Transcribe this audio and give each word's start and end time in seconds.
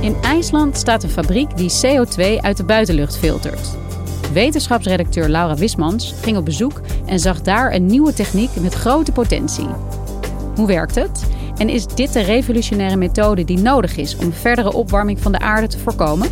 In 0.00 0.16
IJsland 0.22 0.76
staat 0.76 1.02
een 1.02 1.10
fabriek 1.10 1.56
die 1.56 1.70
CO2 1.70 2.40
uit 2.40 2.56
de 2.56 2.64
buitenlucht 2.64 3.16
filtert. 3.16 3.76
Wetenschapsredacteur 4.32 5.28
Laura 5.28 5.54
Wismans 5.54 6.14
ging 6.22 6.36
op 6.36 6.44
bezoek 6.44 6.80
en 7.06 7.20
zag 7.20 7.42
daar 7.42 7.74
een 7.74 7.86
nieuwe 7.86 8.12
techniek 8.12 8.50
met 8.60 8.74
grote 8.74 9.12
potentie. 9.12 9.68
Hoe 10.56 10.66
werkt 10.66 10.94
het? 10.94 11.26
En 11.56 11.68
is 11.68 11.86
dit 11.86 12.12
de 12.12 12.20
revolutionaire 12.20 12.96
methode 12.96 13.44
die 13.44 13.58
nodig 13.58 13.96
is 13.96 14.16
om 14.16 14.32
verdere 14.32 14.72
opwarming 14.72 15.20
van 15.20 15.32
de 15.32 15.38
aarde 15.38 15.66
te 15.66 15.78
voorkomen? 15.78 16.28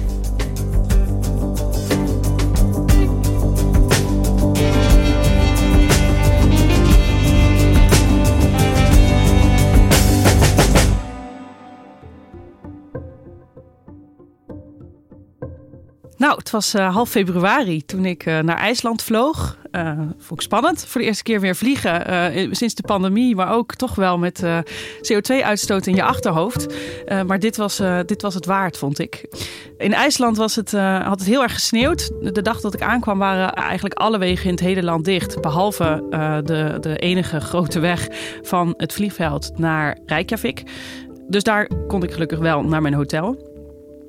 Nou, 16.28 16.40
het 16.40 16.50
was 16.50 16.74
uh, 16.74 16.94
half 16.94 17.10
februari 17.10 17.84
toen 17.84 18.04
ik 18.04 18.26
uh, 18.26 18.38
naar 18.38 18.56
IJsland 18.56 19.02
vloog. 19.02 19.56
Uh, 19.72 19.98
vond 19.98 20.40
ik 20.40 20.40
spannend. 20.40 20.84
Voor 20.86 21.00
de 21.00 21.06
eerste 21.06 21.22
keer 21.22 21.40
weer 21.40 21.56
vliegen 21.56 22.56
sinds 22.56 22.74
de 22.74 22.82
pandemie, 22.82 23.36
maar 23.36 23.52
ook 23.52 23.74
toch 23.74 23.94
wel 23.94 24.18
met 24.18 24.42
CO2-uitstoot 25.12 25.86
in 25.86 25.94
je 25.94 26.02
achterhoofd. 26.02 26.74
maar 27.26 27.38
dit 27.38 27.56
was, 27.56 27.82
dit 28.06 28.22
was 28.22 28.34
het 28.34 28.46
waard, 28.46 28.78
vond 28.78 28.98
ik. 28.98 29.36
In 29.78 29.92
IJsland 29.92 30.36
was 30.36 30.56
het, 30.56 30.72
had 31.02 31.18
het 31.18 31.28
heel 31.28 31.42
erg 31.42 31.52
gesneeuwd. 31.52 32.10
De 32.20 32.42
dag 32.42 32.60
dat 32.60 32.74
ik 32.74 32.82
aankwam 32.82 33.18
waren 33.18 33.52
eigenlijk 33.52 33.94
alle 33.94 34.18
wegen 34.18 34.44
in 34.44 34.50
het 34.50 34.60
hele 34.60 34.82
land 34.82 35.04
dicht. 35.04 35.40
Behalve 35.40 36.06
de, 36.44 36.76
de 36.80 36.96
enige 36.96 37.40
grote 37.40 37.78
weg 37.78 38.08
van 38.42 38.74
het 38.76 38.92
vliegveld 38.92 39.58
naar 39.58 39.98
Reykjavik. 40.06 40.62
Dus 41.28 41.42
daar 41.42 41.70
kon 41.86 42.02
ik 42.02 42.12
gelukkig 42.12 42.38
wel 42.38 42.62
naar 42.62 42.82
mijn 42.82 42.94
hotel. 42.94 43.47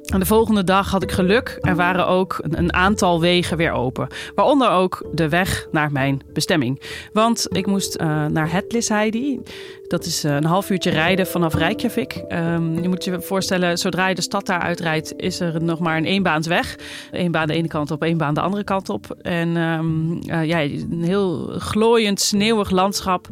En 0.09 0.19
de 0.19 0.25
volgende 0.25 0.63
dag 0.63 0.91
had 0.91 1.03
ik 1.03 1.11
geluk. 1.11 1.57
Er 1.61 1.75
waren 1.75 2.07
ook 2.07 2.39
een 2.41 2.73
aantal 2.73 3.19
wegen 3.19 3.57
weer 3.57 3.71
open. 3.71 4.07
Waaronder 4.35 4.69
ook 4.69 5.05
de 5.11 5.29
weg 5.29 5.67
naar 5.71 5.91
mijn 5.91 6.21
bestemming. 6.33 6.81
Want 7.13 7.47
ik 7.49 7.65
moest 7.65 8.01
uh, 8.01 8.25
naar 8.25 8.51
Hetlisheidi. 8.51 9.39
Dat 9.87 10.05
is 10.05 10.23
eh, 10.23 10.35
een 10.35 10.45
half 10.45 10.69
uurtje 10.69 10.89
rijden 10.89 11.27
vanaf 11.27 11.53
Reykjavik. 11.53 12.23
Um, 12.29 12.81
je 12.81 12.87
moet 12.87 13.03
je 13.03 13.21
voorstellen, 13.21 13.77
zodra 13.77 14.07
je 14.07 14.15
de 14.15 14.21
stad 14.21 14.45
daar 14.45 14.59
uitrijdt, 14.59 15.13
is 15.17 15.39
er 15.39 15.63
nog 15.63 15.79
maar 15.79 15.97
een 15.97 16.05
eenbaansweg. 16.05 16.75
Eén 17.11 17.31
baan 17.31 17.47
de 17.47 17.53
ene 17.53 17.67
kant 17.67 17.91
op, 17.91 18.03
één 18.03 18.17
baan 18.17 18.33
de 18.33 18.41
andere 18.41 18.63
kant 18.63 18.89
op. 18.89 19.15
En 19.21 19.55
um, 19.55 20.19
uh, 20.25 20.45
ja, 20.45 20.61
een 20.61 21.03
heel 21.03 21.53
glooiend, 21.57 22.19
sneeuwig 22.19 22.69
landschap. 22.69 23.27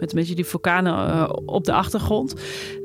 Met 0.00 0.12
een 0.12 0.18
beetje 0.18 0.34
die 0.34 0.46
vulkanen 0.46 1.48
op 1.48 1.64
de 1.64 1.72
achtergrond. 1.72 2.34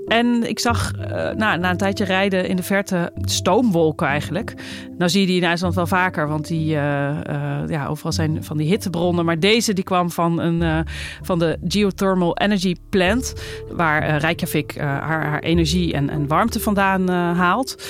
En 0.07 0.49
ik 0.49 0.59
zag 0.59 0.91
nou, 1.35 1.59
na 1.59 1.69
een 1.69 1.77
tijdje 1.77 2.05
rijden 2.05 2.47
in 2.47 2.55
de 2.55 2.63
verte 2.63 3.11
stoomwolken 3.21 4.07
eigenlijk. 4.07 4.53
Nou 4.97 5.09
zie 5.09 5.21
je 5.21 5.27
die 5.27 5.41
in 5.41 5.47
IJsland 5.47 5.75
wel 5.75 5.87
vaker, 5.87 6.27
want 6.27 6.47
die, 6.47 6.75
uh, 6.75 7.09
uh, 7.29 7.59
ja, 7.67 7.87
overal 7.87 8.11
zijn 8.11 8.43
van 8.43 8.57
die 8.57 8.67
hittebronnen. 8.67 9.25
Maar 9.25 9.39
deze 9.39 9.73
die 9.73 9.83
kwam 9.83 10.11
van, 10.11 10.39
een, 10.39 10.85
van 11.21 11.39
de 11.39 11.57
Geothermal 11.67 12.37
Energy 12.37 12.75
Plant, 12.89 13.33
waar 13.71 14.17
Reykjavik 14.17 14.77
haar, 14.77 15.25
haar, 15.25 15.39
energie 15.39 15.93
en, 15.93 16.09
en 16.09 16.27
warmte 16.27 16.59
vandaan 16.59 17.09
haalt. 17.09 17.83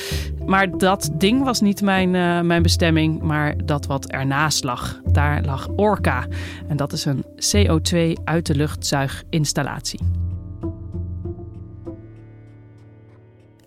Maar 0.45 0.77
dat 0.77 1.09
ding 1.13 1.43
was 1.43 1.61
niet 1.61 1.81
mijn, 1.81 2.11
mijn 2.47 2.61
bestemming, 2.61 3.21
maar 3.21 3.65
dat 3.65 3.85
wat 3.85 4.05
ernaast 4.05 4.63
lag. 4.63 4.99
Daar 5.05 5.45
lag 5.45 5.67
Orca. 5.75 6.25
En 6.67 6.77
dat 6.77 6.93
is 6.93 7.05
een 7.05 7.23
CO2 7.23 8.23
uit 8.23 8.45
de 8.45 8.55
lucht 8.55 8.95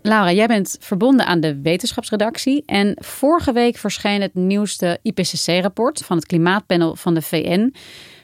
Laura, 0.02 0.32
jij 0.32 0.46
bent 0.46 0.76
verbonden 0.80 1.26
aan 1.26 1.40
de 1.40 1.60
wetenschapsredactie. 1.60 2.62
En 2.66 2.96
vorige 2.98 3.52
week 3.52 3.76
verscheen 3.76 4.20
het 4.20 4.34
nieuwste 4.34 4.98
IPCC-rapport 5.02 6.04
van 6.04 6.16
het 6.16 6.26
Klimaatpanel 6.26 6.96
van 6.96 7.14
de 7.14 7.22
VN. 7.22 7.74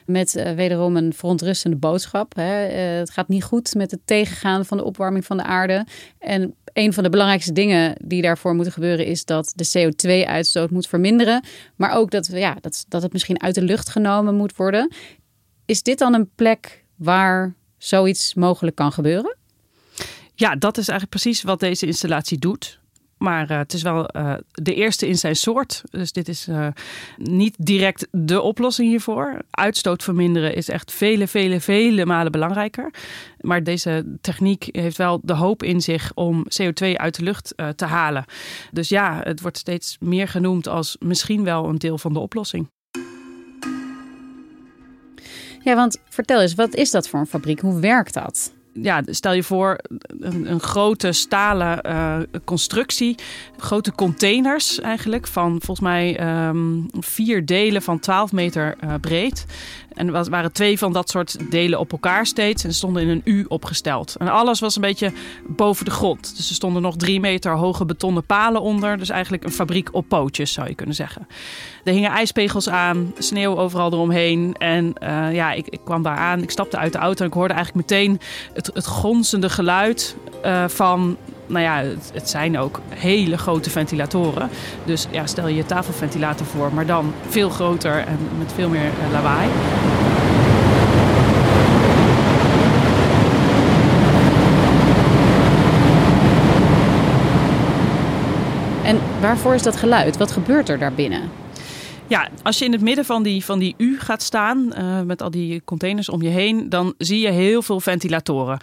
Met 0.05 0.35
uh, 0.35 0.51
wederom 0.51 0.95
een 0.95 1.13
verontrustende 1.13 1.77
boodschap. 1.77 2.35
Hè. 2.35 2.67
Uh, 2.69 2.97
het 2.99 3.09
gaat 3.09 3.27
niet 3.27 3.43
goed 3.43 3.75
met 3.75 3.91
het 3.91 3.99
tegengaan 4.05 4.65
van 4.65 4.77
de 4.77 4.83
opwarming 4.83 5.25
van 5.25 5.37
de 5.37 5.43
aarde. 5.43 5.85
En 6.19 6.55
een 6.73 6.93
van 6.93 7.03
de 7.03 7.09
belangrijkste 7.09 7.53
dingen 7.53 7.95
die 8.03 8.21
daarvoor 8.21 8.55
moeten 8.55 8.73
gebeuren 8.73 9.05
is 9.05 9.25
dat 9.25 9.53
de 9.55 9.67
CO2-uitstoot 9.67 10.69
moet 10.69 10.87
verminderen. 10.87 11.43
Maar 11.75 11.91
ook 11.91 12.11
dat, 12.11 12.29
ja, 12.33 12.57
dat, 12.61 12.85
dat 12.87 13.01
het 13.01 13.13
misschien 13.13 13.41
uit 13.41 13.55
de 13.55 13.61
lucht 13.61 13.89
genomen 13.89 14.35
moet 14.35 14.55
worden. 14.55 14.91
Is 15.65 15.83
dit 15.83 15.99
dan 15.99 16.13
een 16.13 16.29
plek 16.35 16.85
waar 16.95 17.55
zoiets 17.77 18.33
mogelijk 18.33 18.75
kan 18.75 18.91
gebeuren? 18.91 19.35
Ja, 20.39 20.55
dat 20.55 20.77
is 20.77 20.87
eigenlijk 20.87 21.21
precies 21.21 21.43
wat 21.43 21.59
deze 21.59 21.85
installatie 21.85 22.37
doet. 22.37 22.79
Maar 23.17 23.51
uh, 23.51 23.57
het 23.57 23.73
is 23.73 23.81
wel 23.81 24.09
uh, 24.15 24.33
de 24.51 24.73
eerste 24.73 25.07
in 25.07 25.17
zijn 25.17 25.35
soort. 25.35 25.83
Dus 25.89 26.11
dit 26.11 26.27
is 26.27 26.47
uh, 26.47 26.67
niet 27.17 27.55
direct 27.57 28.07
de 28.11 28.41
oplossing 28.41 28.89
hiervoor. 28.89 29.41
Uitstoot 29.49 30.03
verminderen 30.03 30.55
is 30.55 30.69
echt 30.69 30.91
vele, 30.91 31.27
vele, 31.27 31.59
vele 31.59 32.05
malen 32.05 32.31
belangrijker. 32.31 32.93
Maar 33.41 33.63
deze 33.63 34.17
techniek 34.21 34.69
heeft 34.71 34.97
wel 34.97 35.19
de 35.23 35.33
hoop 35.33 35.63
in 35.63 35.81
zich 35.81 36.11
om 36.13 36.45
CO2 36.61 36.93
uit 36.93 37.15
de 37.15 37.23
lucht 37.23 37.53
te 37.75 37.85
halen. 37.85 38.25
Dus 38.71 38.89
ja, 38.89 39.21
het 39.23 39.41
wordt 39.41 39.57
steeds 39.57 39.97
meer 39.99 40.27
genoemd 40.27 40.67
als 40.67 40.95
misschien 40.99 41.43
wel 41.43 41.65
een 41.65 41.77
deel 41.77 41.97
van 41.97 42.13
de 42.13 42.19
oplossing. 42.19 42.69
Ja, 45.63 45.75
want 45.75 45.97
vertel 46.09 46.41
eens, 46.41 46.55
wat 46.55 46.75
is 46.75 46.91
dat 46.91 47.09
voor 47.09 47.19
een 47.19 47.27
fabriek? 47.27 47.59
Hoe 47.59 47.79
werkt 47.79 48.13
dat? 48.13 48.55
Ja, 48.81 49.01
stel 49.05 49.33
je 49.33 49.43
voor 49.43 49.77
een, 50.19 50.59
grote 50.59 51.11
stalen 51.11 51.79
uh, 51.85 52.17
constructie. 52.45 53.15
Grote 53.57 53.91
containers 53.91 54.79
eigenlijk. 54.79 55.27
Van 55.27 55.49
volgens 55.49 55.79
mij 55.79 56.37
um, 56.47 56.85
vier 56.99 57.45
delen 57.45 57.81
van 57.81 57.99
12 57.99 58.31
meter 58.31 58.75
uh, 58.83 58.93
breed. 59.01 59.45
En 59.97 60.13
er 60.13 60.29
waren 60.29 60.51
twee 60.51 60.77
van 60.77 60.93
dat 60.93 61.09
soort 61.09 61.51
delen 61.51 61.79
op 61.79 61.91
elkaar 61.91 62.25
steeds. 62.25 62.63
En 62.63 62.73
stonden 62.73 63.01
in 63.01 63.09
een 63.09 63.21
U 63.23 63.45
opgesteld. 63.47 64.15
En 64.15 64.27
alles 64.27 64.59
was 64.59 64.75
een 64.75 64.81
beetje 64.81 65.11
boven 65.47 65.85
de 65.85 65.91
grond. 65.91 66.35
Dus 66.37 66.49
er 66.49 66.55
stonden 66.55 66.81
nog 66.81 66.95
drie 66.95 67.19
meter 67.19 67.51
hoge 67.51 67.85
betonnen 67.85 68.25
palen 68.25 68.61
onder. 68.61 68.97
Dus 68.97 69.09
eigenlijk 69.09 69.43
een 69.43 69.51
fabriek 69.51 69.93
op 69.93 70.07
pootjes 70.07 70.53
zou 70.53 70.67
je 70.67 70.75
kunnen 70.75 70.95
zeggen. 70.95 71.27
Er 71.83 71.93
hingen 71.93 72.11
ijspegels 72.11 72.69
aan, 72.69 73.13
sneeuw 73.17 73.57
overal 73.57 73.93
eromheen. 73.93 74.53
En 74.53 74.93
uh, 75.03 75.33
ja, 75.33 75.51
ik, 75.51 75.67
ik, 75.67 75.79
kwam 75.83 76.03
daar 76.03 76.17
aan. 76.17 76.41
Ik 76.41 76.51
stapte 76.51 76.77
uit 76.77 76.93
de 76.93 76.97
auto 76.97 77.21
en 77.21 77.27
ik 77.27 77.33
hoorde 77.33 77.53
eigenlijk 77.53 77.89
meteen 77.89 78.19
het, 78.53 78.69
het 78.73 78.85
gonzende 78.85 79.49
geluid 79.49 80.15
uh, 80.45 80.67
van 80.67 81.17
nou 81.47 81.63
ja, 81.63 81.83
het, 82.13 82.29
zijn 82.29 82.59
ook 82.59 82.81
hele 82.89 83.37
grote 83.37 83.69
ventilatoren. 83.69 84.49
Dus 84.85 85.07
ja, 85.11 85.25
stel 85.25 85.47
je 85.47 85.55
je 85.55 85.65
tafelventilator 85.65 86.45
voor, 86.45 86.73
maar 86.73 86.85
dan 86.85 87.13
veel 87.27 87.49
groter 87.49 87.97
en 87.97 88.17
met 88.37 88.53
veel 88.53 88.69
meer 88.69 88.81
uh, 89.05 89.11
lawaai. 89.11 89.49
En 98.83 98.99
waarvoor 99.19 99.53
is 99.53 99.63
dat 99.63 99.75
geluid? 99.75 100.17
Wat 100.17 100.31
gebeurt 100.31 100.69
er 100.69 100.79
daarbinnen? 100.79 101.21
Ja, 102.09 102.29
als 102.43 102.59
je 102.59 102.65
in 102.65 102.71
het 102.71 102.81
midden 102.81 103.05
van 103.05 103.23
die, 103.23 103.45
van 103.45 103.59
die 103.59 103.75
U 103.77 103.99
gaat 103.99 104.21
staan, 104.21 104.73
uh, 104.77 105.01
met 105.01 105.21
al 105.21 105.31
die 105.31 105.61
containers 105.63 106.09
om 106.09 106.21
je 106.21 106.29
heen, 106.29 106.69
dan 106.69 106.93
zie 106.97 107.19
je 107.19 107.31
heel 107.31 107.61
veel 107.61 107.79
ventilatoren. 107.79 108.59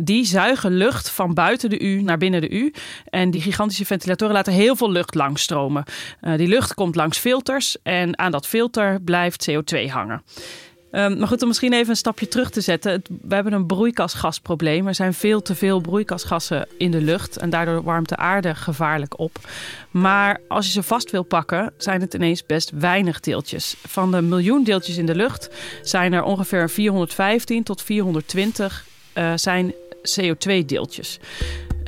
Die 0.00 0.24
zuigen 0.24 0.76
lucht 0.76 1.10
van 1.10 1.34
buiten 1.34 1.70
de 1.70 1.80
U 1.80 2.02
naar 2.02 2.18
binnen 2.18 2.40
de 2.40 2.50
U. 2.50 2.72
En 3.04 3.30
die 3.30 3.40
gigantische 3.40 3.84
ventilatoren 3.84 4.34
laten 4.34 4.52
heel 4.52 4.76
veel 4.76 4.90
lucht 4.90 5.14
langstromen. 5.14 5.84
Uh, 6.20 6.36
die 6.36 6.48
lucht 6.48 6.74
komt 6.74 6.94
langs 6.96 7.18
filters 7.18 7.76
en 7.82 8.18
aan 8.18 8.32
dat 8.32 8.46
filter 8.46 9.00
blijft 9.00 9.50
CO2 9.50 9.90
hangen. 9.90 10.22
Um, 10.92 11.18
maar 11.18 11.28
goed, 11.28 11.42
om 11.42 11.48
misschien 11.48 11.72
even 11.72 11.90
een 11.90 11.96
stapje 11.96 12.28
terug 12.28 12.50
te 12.50 12.60
zetten. 12.60 13.02
We 13.22 13.34
hebben 13.34 13.52
een 13.52 13.66
broeikasgasprobleem. 13.66 14.86
Er 14.86 14.94
zijn 14.94 15.14
veel 15.14 15.42
te 15.42 15.54
veel 15.54 15.80
broeikasgassen 15.80 16.68
in 16.78 16.90
de 16.90 17.00
lucht. 17.00 17.36
En 17.36 17.50
daardoor 17.50 17.82
warmt 17.82 18.08
de 18.08 18.16
aarde 18.16 18.54
gevaarlijk 18.54 19.18
op. 19.18 19.38
Maar 19.90 20.40
als 20.48 20.66
je 20.66 20.72
ze 20.72 20.82
vast 20.82 21.10
wil 21.10 21.22
pakken, 21.22 21.72
zijn 21.76 22.00
het 22.00 22.14
ineens 22.14 22.46
best 22.46 22.70
weinig 22.70 23.20
deeltjes. 23.20 23.76
Van 23.86 24.10
de 24.10 24.22
miljoen 24.22 24.64
deeltjes 24.64 24.96
in 24.96 25.06
de 25.06 25.14
lucht 25.14 25.48
zijn 25.82 26.12
er 26.12 26.22
ongeveer 26.22 26.70
415 26.70 27.62
tot 27.62 27.82
420 27.82 28.84
uh, 29.14 29.32
zijn 29.34 29.74
CO2-deeltjes. 30.20 31.18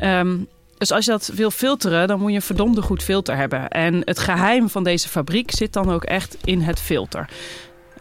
Um, 0.03 0.49
dus 0.79 0.93
als 0.93 1.05
je 1.05 1.11
dat 1.11 1.31
wil 1.35 1.51
filteren, 1.51 2.09
dan 2.09 2.21
moet 2.21 2.31
je 2.31 2.37
een 2.37 2.43
verdomde 2.43 2.83
goed 2.83 3.03
filter 3.03 3.37
hebben. 3.37 3.69
En 3.69 4.03
het 4.05 4.19
geheim 4.19 4.69
van 4.69 4.85
deze 4.85 5.09
fabriek 5.09 5.51
zit 5.51 5.73
dan 5.73 5.91
ook 5.91 6.05
echt 6.05 6.37
in 6.45 6.61
het 6.61 6.81
filter. 6.81 7.29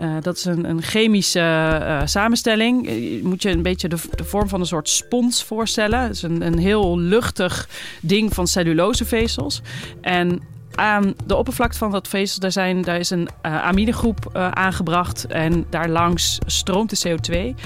Uh, 0.02 0.16
dat 0.22 0.38
is 0.38 0.46
een, 0.46 0.70
een 0.70 0.82
chemische 0.82 1.40
uh, 1.40 2.02
samenstelling. 2.06 2.88
Je 2.88 3.22
moet 3.24 3.42
je 3.42 3.50
een 3.50 3.62
beetje 3.62 3.88
de, 3.88 3.98
de, 4.16 4.24
vorm 4.24 4.48
van 4.48 4.60
een 4.60 4.66
soort 4.66 4.90
spons 4.90 5.44
voorstellen. 5.44 6.00
Het 6.00 6.16
is 6.16 6.22
een, 6.22 6.42
een 6.42 6.58
heel 6.58 7.00
luchtig 7.00 7.70
ding 8.02 8.34
van 8.34 8.48
cellulosevezels. 8.48 9.62
En 10.02 10.42
aan 10.76 11.14
de 11.26 11.36
oppervlakte 11.36 11.78
van 11.78 11.92
dat 11.92 12.08
vezel 12.08 12.40
daar, 12.40 12.52
zijn, 12.52 12.82
daar 12.82 13.00
is 13.00 13.10
een 13.10 13.30
uh, 13.46 13.64
amidegroep 13.64 14.30
aangebracht. 14.54 15.26
En 15.26 15.66
daarlangs 15.70 16.38
stroomt 16.46 17.02
de 17.02 17.10
CO2. 17.10 17.62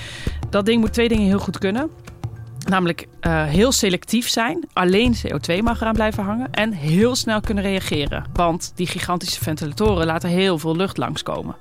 Dat 0.49 0.65
ding 0.65 0.79
moet 0.79 0.93
twee 0.93 1.07
dingen 1.07 1.25
heel 1.25 1.39
goed 1.39 1.57
kunnen. 1.57 1.89
Namelijk 2.69 3.07
uh, 3.21 3.43
heel 3.43 3.71
selectief 3.71 4.29
zijn, 4.29 4.67
alleen 4.73 5.15
CO2 5.15 5.57
mag 5.63 5.81
eraan 5.81 5.93
blijven 5.93 6.23
hangen 6.23 6.51
en 6.51 6.71
heel 6.71 7.15
snel 7.15 7.41
kunnen 7.41 7.63
reageren. 7.63 8.25
Want 8.33 8.71
die 8.75 8.87
gigantische 8.87 9.43
ventilatoren 9.43 10.05
laten 10.05 10.29
heel 10.29 10.59
veel 10.59 10.75
lucht 10.75 10.97
langskomen. 10.97 11.55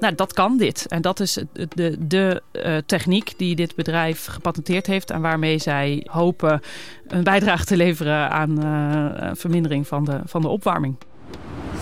Nou, 0.00 0.14
dat 0.14 0.32
kan 0.32 0.56
dit. 0.56 0.86
En 0.86 1.02
dat 1.02 1.20
is 1.20 1.38
de, 1.52 1.96
de, 2.06 2.42
uh, 2.52 2.76
techniek 2.86 3.34
die 3.36 3.56
dit 3.56 3.74
bedrijf 3.74 4.26
gepatenteerd 4.26 4.86
heeft 4.86 5.10
en 5.10 5.20
waarmee 5.20 5.58
zij 5.58 6.06
hopen 6.10 6.60
een 7.06 7.24
bijdrage 7.24 7.64
te 7.64 7.76
leveren 7.76 8.30
aan 8.30 8.64
uh, 8.64 9.30
vermindering 9.34 9.86
van 9.86 10.04
de, 10.04 10.20
van 10.24 10.42
de 10.42 10.48
opwarming. 10.48 10.96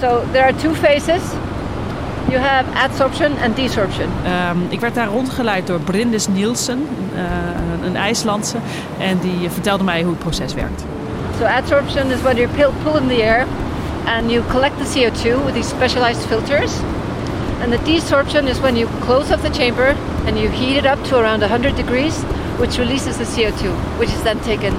So 0.01 0.23
there 0.33 0.45
are 0.45 0.55
two 0.55 0.73
phases. 0.73 1.23
You 2.29 2.39
have 2.39 2.67
adsorption 2.75 3.37
and 3.39 3.57
desorption. 3.57 4.11
Um, 4.27 4.67
ik 4.69 4.81
werd 4.81 4.95
daar 4.95 5.07
rondgeleid 5.07 5.67
door 5.67 5.81
Brindis 5.81 6.29
Nielsen, 6.29 6.89
uh, 7.15 7.87
een 7.87 7.97
IJslandse, 7.97 8.57
en 8.99 9.19
die 9.19 9.51
vertelde 9.51 9.85
mij 9.85 10.03
hoe 10.03 10.11
het 10.11 10.19
proces 10.19 10.55
werkt. 10.55 10.85
So 11.39 11.45
adsorption 11.45 12.11
is 12.11 12.21
when 12.23 12.37
you 12.37 12.49
pull 12.83 12.97
in 12.97 13.09
the 13.09 13.23
air 13.23 13.47
and 14.07 14.31
you 14.31 14.43
collect 14.51 14.75
the 14.79 14.99
CO2 14.99 15.45
with 15.45 15.55
these 15.55 15.69
specialized 15.69 16.27
filters. 16.27 16.73
And 17.63 17.73
the 17.73 17.79
desorption 17.85 18.47
is 18.49 18.61
when 18.61 18.77
you 18.77 18.89
close 19.01 19.35
off 19.35 19.43
the 19.43 19.51
chamber 19.51 19.95
and 20.27 20.39
you 20.39 20.51
heat 20.51 20.77
it 20.77 20.85
up 20.85 21.03
to 21.05 21.17
around 21.17 21.41
100 21.41 21.77
degrees, 21.77 22.23
which 22.59 22.79
releases 22.79 23.17
the 23.17 23.25
CO2, 23.25 23.71
which 23.99 24.11
is 24.11 24.23
then 24.23 24.39
taken 24.41 24.75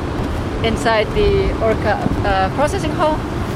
inside 0.63 1.07
the 1.13 1.51
Orca 1.61 1.97
uh, 2.25 2.49
processing 2.55 2.91
hall 2.91 3.15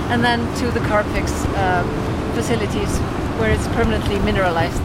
and 0.09 0.23
then 0.23 0.39
to 0.59 0.71
the 0.71 0.79
Carpix 0.87 1.31
uh, 1.55 1.83
facilities 2.35 3.20
where 3.41 3.53
it's 3.53 3.67
permanently 3.75 4.19
mineralized. 4.19 4.81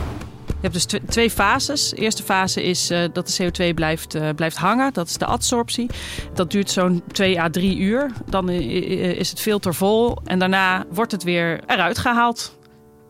Je 0.46 0.68
hebt 0.72 0.72
dus 0.72 1.00
twee 1.06 1.30
fases. 1.30 1.90
De 1.90 1.96
eerste 1.96 2.22
fase 2.22 2.62
is 2.62 2.90
uh, 2.90 3.04
dat 3.12 3.28
de 3.28 3.50
CO2 3.70 3.74
blijft, 3.74 4.14
uh, 4.14 4.28
blijft 4.36 4.56
hangen. 4.56 4.92
Dat 4.92 5.06
is 5.06 5.16
de 5.16 5.24
adsorptie. 5.24 5.90
Dat 6.34 6.50
duurt 6.50 6.70
zo'n 6.70 7.02
2 7.12 7.40
à 7.40 7.50
3 7.50 7.78
uur. 7.78 8.12
Dan 8.26 8.48
is 8.48 9.30
het 9.30 9.40
filter 9.40 9.74
vol 9.74 10.16
en 10.24 10.38
daarna 10.38 10.84
wordt 10.90 11.12
het 11.12 11.22
weer 11.22 11.60
eruit 11.66 11.98
gehaald. 11.98 12.58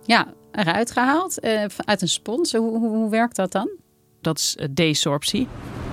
Ja, 0.02 0.26
eruit 0.52 0.90
gehaald 0.90 1.44
uh, 1.44 1.64
uit 1.76 2.02
een 2.02 2.08
spons. 2.08 2.52
Hoe, 2.52 2.78
hoe, 2.78 2.88
hoe, 2.88 3.10
werkt 3.10 3.36
dat 3.36 3.52
dan? 3.52 3.70
Dat 4.20 4.38
is 4.38 4.56
desorptie. 4.70 5.48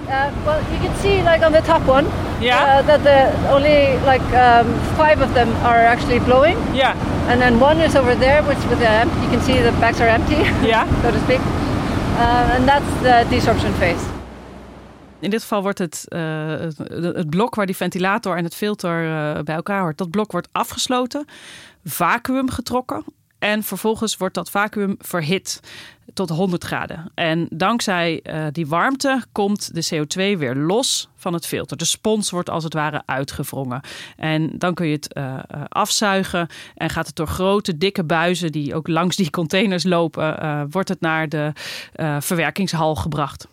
Uh, 0.07 0.31
well, 0.45 0.61
you 0.71 0.79
can 0.79 0.95
see 0.97 1.21
like 1.23 1.41
on 1.45 1.51
the 1.51 1.61
top 1.61 1.81
one 1.88 2.05
yeah. 2.41 2.79
uh, 2.79 2.81
that 2.81 3.03
the 3.03 3.50
only 3.50 3.97
like 4.05 4.21
um, 4.33 4.67
five 4.97 5.21
of 5.21 5.33
them 5.33 5.50
are 5.63 5.79
actually 5.85 6.19
blowing. 6.19 6.57
Yeah. 6.73 6.95
And 7.29 7.39
then 7.39 7.59
one 7.59 7.79
is 7.79 7.95
over 7.95 8.15
there, 8.15 8.44
which 8.44 8.63
with 8.69 8.79
the 8.79 9.05
you 9.21 9.29
can 9.29 9.41
see 9.41 9.61
the 9.61 9.71
bags 9.79 10.00
are 10.00 10.09
empty. 10.09 10.35
Yeah. 10.67 10.88
so 11.01 11.11
to 11.11 11.19
speak. 11.19 11.39
Uh, 11.39 12.55
and 12.55 12.67
that's 12.67 13.01
the 13.01 13.25
desorption 13.29 13.73
phase. 13.73 14.05
In 15.19 15.29
dit 15.29 15.41
geval 15.41 15.61
wordt 15.61 15.79
het, 15.79 16.05
uh, 16.09 16.19
het, 16.47 16.77
het, 17.15 17.29
blok 17.29 17.55
waar 17.55 17.65
die 17.65 17.75
ventilator 17.75 18.38
en 18.38 18.44
het 18.44 18.55
filter 18.55 19.03
uh, 19.03 19.39
bij 19.44 19.55
elkaar 19.55 19.81
hoort, 19.81 19.97
dat 19.97 20.09
blok 20.09 20.31
wordt 20.31 20.47
afgesloten, 20.51 21.25
vacuüm 21.83 22.50
getrokken 22.50 23.03
en 23.39 23.63
vervolgens 23.63 24.17
wordt 24.17 24.35
dat 24.35 24.50
vacuüm 24.50 24.95
verhit 25.00 25.59
tot 26.13 26.30
100 26.30 26.63
graden. 26.63 27.12
En 27.15 27.48
dankzij 27.50 28.19
uh, 28.24 28.45
die 28.51 28.68
warmte 28.68 29.24
komt 29.31 29.74
de 29.74 29.95
CO2 29.95 30.38
weer 30.38 30.56
los 30.56 31.10
van 31.15 31.33
het 31.33 31.48
filter. 31.48 31.77
De 31.77 31.86
spons 31.86 32.30
wordt 32.30 32.50
als 32.50 32.63
het 32.63 32.74
ware 32.74 33.01
uitgewrongen. 33.06 33.81
En 34.18 34.51
dan 34.57 34.74
kun 34.74 34.88
je 34.88 34.95
het 34.95 35.15
uh, 35.18 35.39
afzuigen 35.69 36.48
en 36.75 36.89
gaat 36.89 37.07
het 37.07 37.15
door 37.15 37.27
grote, 37.27 37.77
dikke 37.77 38.04
buizen 38.04 38.51
die 38.51 38.75
ook 38.75 38.88
langs 38.88 39.15
die 39.15 39.30
containers 39.30 39.83
lopen, 39.83 40.68
wordt 40.69 40.89
het 40.89 41.01
naar 41.01 41.30
de 41.30 41.51
verwerkingshal 42.19 42.95
gebracht. 42.95 43.48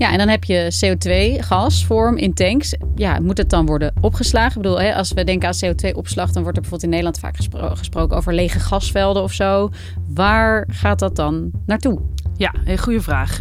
Ja, 0.00 0.12
en 0.12 0.18
dan 0.18 0.28
heb 0.28 0.44
je 0.44 0.72
CO2-gasvorm 0.84 2.16
in 2.16 2.34
tanks. 2.34 2.74
Ja, 2.94 3.18
moet 3.18 3.38
het 3.38 3.50
dan 3.50 3.66
worden 3.66 3.92
opgeslagen? 4.00 4.56
Ik 4.56 4.62
bedoel, 4.62 4.80
hè, 4.80 4.94
als 4.94 5.12
we 5.12 5.24
denken 5.24 5.48
aan 5.48 5.54
CO2-opslag, 5.54 6.32
dan 6.32 6.42
wordt 6.42 6.56
er 6.56 6.62
bijvoorbeeld 6.62 6.82
in 6.82 6.88
Nederland 6.88 7.18
vaak 7.18 7.36
gespro 7.36 7.74
gesproken 7.74 8.16
over 8.16 8.34
lege 8.34 8.60
gasvelden 8.60 9.22
of 9.22 9.32
zo. 9.32 9.70
Waar 10.14 10.68
gaat 10.70 10.98
dat 10.98 11.16
dan 11.16 11.50
naartoe? 11.66 12.00
Ja, 12.36 12.54
een 12.64 12.78
goede 12.78 13.00
vraag. 13.00 13.40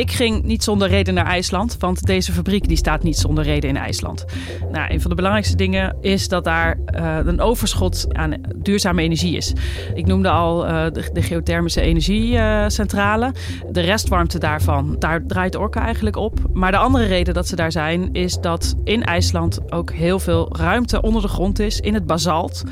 Ik 0.00 0.12
ging 0.12 0.42
niet 0.42 0.64
zonder 0.64 0.88
reden 0.88 1.14
naar 1.14 1.26
IJsland, 1.26 1.76
want 1.78 2.06
deze 2.06 2.32
fabriek 2.32 2.68
die 2.68 2.76
staat 2.76 3.02
niet 3.02 3.18
zonder 3.18 3.44
reden 3.44 3.70
in 3.70 3.76
IJsland. 3.76 4.24
Nou, 4.72 4.92
een 4.92 5.00
van 5.00 5.10
de 5.10 5.16
belangrijkste 5.16 5.56
dingen 5.56 5.96
is 6.00 6.28
dat 6.28 6.44
daar 6.44 6.78
uh, 6.94 7.18
een 7.24 7.40
overschot 7.40 8.06
aan 8.08 8.40
duurzame 8.56 9.02
energie 9.02 9.36
is. 9.36 9.52
Ik 9.94 10.06
noemde 10.06 10.30
al 10.30 10.66
uh, 10.66 10.86
de, 11.12 11.22
geothermische 11.22 11.80
energiecentrale. 11.80 13.32
De 13.70 13.80
restwarmte 13.80 14.38
daarvan, 14.38 14.96
daar 14.98 15.26
draait 15.26 15.56
Orca 15.56 15.84
eigenlijk 15.84 16.16
op. 16.16 16.38
Maar 16.52 16.70
de 16.70 16.78
andere 16.78 17.04
reden 17.04 17.34
dat 17.34 17.48
ze 17.48 17.56
daar 17.56 17.72
zijn, 17.72 18.12
is 18.12 18.38
dat 18.38 18.74
in 18.84 19.04
IJsland 19.04 19.72
ook 19.72 19.92
heel 19.92 20.18
veel 20.18 20.56
ruimte 20.56 21.02
onder 21.02 21.22
de 21.22 21.28
grond 21.28 21.58
is 21.58 21.80
in 21.80 21.94
het 21.94 22.06
basalt. 22.06 22.62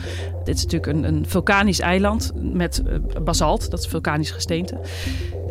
Dit 0.45 0.57
is 0.57 0.63
natuurlijk 0.63 0.93
een, 0.93 1.05
een 1.05 1.25
vulkanisch 1.27 1.81
eiland 1.81 2.33
met 2.35 2.83
basalt, 3.25 3.71
dat 3.71 3.79
is 3.79 3.87
vulkanisch 3.87 4.31
gesteente. 4.31 4.81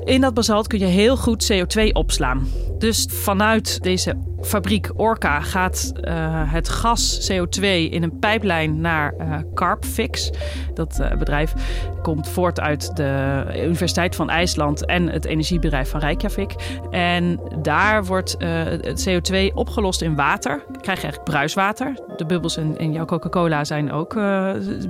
In 0.08 0.22
dat 0.22 0.34
basalt 0.34 0.68
kun 0.68 0.80
je 0.80 0.86
heel 0.86 1.18
goed 1.18 1.52
CO2 1.54 1.92
opslaan. 1.92 2.48
Dus 2.78 3.08
vanuit 3.12 3.84
deze 3.84 4.16
fabriek 4.42 4.92
Orca 4.96 5.40
gaat 5.40 5.92
uh, 6.02 6.12
het 6.54 6.70
gas 6.70 7.32
CO2 7.32 7.62
in 7.62 8.04
een 8.04 8.20
pijplijn 8.20 8.82
naar 8.82 9.14
uh, 9.20 9.38
Carpfix. 9.54 10.32
Dat 10.74 10.98
uh, 11.02 11.18
bedrijf 11.18 11.54
komt 12.02 12.30
voort 12.30 12.60
uit 12.60 12.96
de 12.96 13.44
Universiteit 13.56 14.16
van 14.16 14.30
IJsland 14.30 14.86
en 14.86 15.10
het 15.10 15.26
energiebedrijf 15.26 15.90
van 15.90 16.00
Reykjavik. 16.00 16.56
En 16.90 17.40
daar 17.62 18.06
wordt 18.06 18.36
het 18.40 19.10
CO2 19.10 19.54
opgelost 19.54 20.02
in 20.02 20.16
water. 20.16 20.64
Dan 20.72 20.82
krijg 20.82 20.98
je 20.98 21.04
eigenlijk 21.04 21.24
bruiswater. 21.24 21.94
De 22.18 22.26
bubbels 22.26 22.58
in, 22.58 22.78
in 22.78 22.92
jouw 22.92 23.06
Coca-Cola 23.06 23.64
zijn 23.64 23.92
ook 23.92 24.14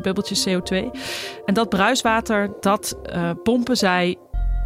bubbeltjes 0.01 0.47
CO2. 0.50 0.75
En 1.45 1.53
dat 1.53 1.69
bruiswater, 1.69 2.50
dat 2.59 2.97
pompen 3.43 3.77
zij 3.77 4.17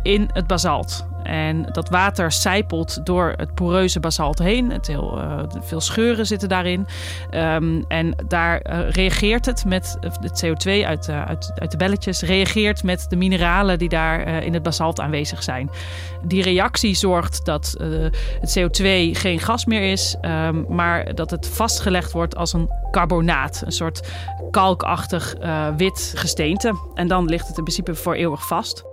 in 0.04 0.30
het 0.34 0.48
basalt. 0.48 1.10
En 1.24 1.66
dat 1.72 1.90
water 1.90 2.32
sijpelt 2.32 3.06
door 3.06 3.34
het 3.38 3.54
poreuze 3.54 4.00
basalt 4.00 4.40
heen. 4.40 4.72
Het 4.72 4.88
heel, 4.88 5.18
uh, 5.18 5.40
veel 5.60 5.82
scheuren 5.82 6.28
zitten 6.28 6.50
daarin. 6.50 6.88
Um, 7.32 7.86
en 7.88 8.16
daar 8.28 8.62
uh, 8.70 8.90
reageert 8.90 9.46
het 9.46 9.66
met 9.66 9.98
het 10.02 10.46
CO2 10.46 10.86
uit, 10.86 11.08
uh, 11.08 11.26
uit, 11.26 11.52
uit, 11.56 11.72
de 11.72 11.78
belletjes, 11.78 12.22
reageert 12.22 12.84
met 12.84 13.06
de 13.10 13.16
mineralen 13.16 13.80
die 13.80 13.90
daar 13.90 14.44
in 14.44 14.54
het 14.54 14.64
basalt 14.64 15.00
aanwezig 15.00 15.44
zijn. 15.44 15.70
Die 16.24 16.44
reactie 16.44 16.96
zorgt 16.96 17.46
dat 17.46 17.76
het 18.40 18.60
CO2 18.60 18.86
geen 19.12 19.40
gas 19.40 19.66
meer 19.66 19.92
is, 19.92 20.16
um, 20.22 20.66
maar 20.70 21.16
dat 21.16 21.32
het 21.32 21.48
vastgelegd 21.48 22.12
wordt 22.12 22.36
als 22.36 22.54
een 22.54 22.70
carbonaat. 22.92 23.62
Een 23.66 23.72
soort 23.72 24.10
kalkachtig 24.52 25.36
wit 25.78 26.14
gesteente. 26.16 26.74
En 26.94 27.08
dan 27.08 27.26
ligt 27.26 27.48
het 27.48 27.58
in 27.58 27.64
principe 27.64 27.96
voor 27.96 28.14
eeuwig 28.14 28.48
vast. 28.48 28.84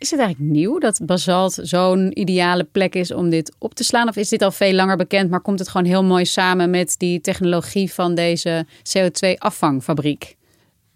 Is 0.00 0.10
het 0.10 0.20
eigenlijk 0.20 0.50
nieuw 0.52 0.78
dat 0.78 1.00
basalt 1.02 1.58
zo'n 1.62 2.18
ideale 2.18 2.64
plek 2.64 2.94
is 2.94 3.12
om 3.12 3.30
dit 3.30 3.54
op 3.58 3.74
te 3.74 3.84
slaan? 3.84 4.08
Of 4.08 4.16
is 4.16 4.28
dit 4.28 4.42
al 4.42 4.50
veel 4.50 4.72
langer 4.72 4.96
bekend, 4.96 5.30
maar 5.30 5.40
komt 5.40 5.58
het 5.58 5.68
gewoon 5.68 5.86
heel 5.86 6.04
mooi 6.04 6.24
samen 6.24 6.70
met 6.70 6.94
die 6.98 7.20
technologie 7.20 7.92
van 7.92 8.14
deze 8.14 8.66
CO2-afvangfabriek? 8.66 10.36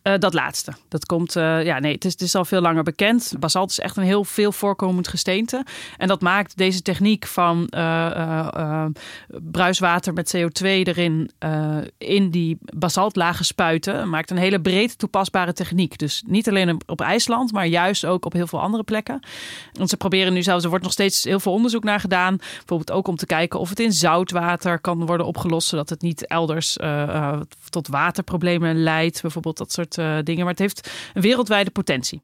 Uh, 0.09 0.15
dat 0.19 0.35
laatste. 0.35 0.73
Dat 0.89 1.07
komt, 1.07 1.37
uh, 1.37 1.65
ja, 1.65 1.79
nee, 1.79 1.93
het 1.93 2.05
is, 2.05 2.13
het 2.13 2.21
is, 2.21 2.35
al 2.35 2.45
veel 2.45 2.61
langer 2.61 2.83
bekend. 2.83 3.35
Basalt 3.39 3.71
is 3.71 3.79
echt 3.79 3.97
een 3.97 4.03
heel 4.03 4.25
veel 4.25 4.53
voorkomend 4.53 5.09
gesteente. 5.09 5.65
En 5.97 6.09
dat 6.09 6.21
maakt 6.21 6.57
deze 6.57 6.83
techniek 6.83 7.27
van 7.27 7.67
uh, 7.77 8.87
bruiswater 9.29 10.13
met 10.13 10.37
CO2 10.37 10.65
erin 10.65 11.31
in 11.99 12.31
die 12.31 12.59
basaltlagen 12.61 13.45
spuiten, 13.45 14.09
maakt 14.09 14.31
een 14.31 14.37
hele 14.37 14.61
breed 14.61 14.99
toepasbare 14.99 15.53
techniek. 15.53 15.99
Dus 15.99 16.23
niet 16.27 16.49
alleen 16.49 16.81
op 16.87 17.01
IJsland, 17.01 17.53
maar 17.53 17.67
juist 17.67 18.07
ook 18.07 18.25
op 18.25 18.33
heel 18.33 18.47
veel 18.47 18.61
andere 18.61 18.83
plekken. 18.83 19.21
Want 19.73 19.91
ze 19.91 19.97
proberen 19.97 20.33
nu 20.33 20.43
zelfs, 20.43 20.63
er 20.63 20.71
wordt 20.71 20.85
nog 20.85 20.93
steeds 20.93 21.25
heel 21.25 21.41
veel 21.41 21.53
onderzoek 21.53 21.85
naar 21.85 22.01
gedaan. 22.01 22.37
Bijvoorbeeld 22.37 22.93
ook 22.93 23.09
om 23.09 23.17
te 23.17 23.27
kijken 23.27 23.61
of 23.61 23.69
het 23.69 23.81
in 23.81 23.93
zoutwater 23.93 24.81
kan 24.81 25.07
worden 25.07 25.27
opgelost, 25.27 25.69
zodat 25.69 25.89
het 25.89 26.03
niet 26.03 26.27
elders 26.27 26.77
tot 27.69 27.89
waterproblemen 27.89 28.83
leidt. 28.83 29.23
Bijvoorbeeld 29.23 29.59
dat 29.59 29.73
soort 29.73 29.94
uh, 29.99 30.19
dingen. 30.23 30.41
Maar 30.41 30.51
het 30.51 30.59
heeft 30.59 30.91
een 31.15 31.23
wereldwijde 31.23 31.71
potentie. 31.71 32.23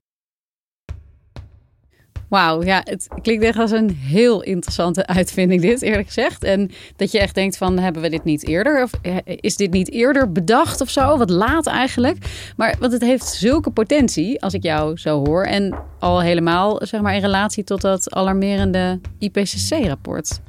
Wauw, 2.30 2.62
ja, 2.62 2.80
het 2.84 3.08
klinkt 3.22 3.44
echt 3.44 3.58
als 3.58 3.70
een 3.70 3.90
heel 3.90 4.42
interessante 4.42 5.06
uitvinding 5.18 5.60
dit, 5.60 5.82
eerlijk 5.82 6.06
gezegd. 6.06 6.44
En 6.44 6.70
dat 6.96 7.12
je 7.12 7.18
echt 7.18 7.34
denkt 7.34 7.56
van, 7.56 7.78
hebben 7.78 8.02
we 8.02 8.08
dit 8.08 8.24
niet 8.24 8.46
eerder? 8.46 8.82
Of 8.82 8.90
eh, 9.02 9.16
is 9.24 9.56
dit 9.56 9.70
niet 9.70 9.90
eerder 9.90 10.32
bedacht 10.32 10.80
of 10.80 10.90
zo? 10.90 11.16
Wat 11.16 11.30
laat 11.30 11.66
eigenlijk. 11.66 12.16
Maar 12.56 12.76
want 12.78 12.92
het 12.92 13.02
heeft 13.02 13.26
zulke 13.26 13.70
potentie, 13.70 14.42
als 14.42 14.54
ik 14.54 14.62
jou 14.62 14.96
zo 14.96 15.26
hoor. 15.26 15.44
En 15.44 15.74
al 15.98 16.22
helemaal, 16.22 16.80
zeg 16.86 17.00
maar, 17.00 17.14
in 17.14 17.20
relatie 17.20 17.64
tot 17.64 17.80
dat 17.80 18.14
alarmerende 18.14 19.00
IPCC-rapport. 19.18 20.40